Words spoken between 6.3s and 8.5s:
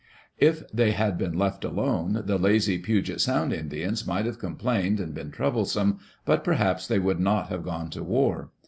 perhaps they would not have gone to war.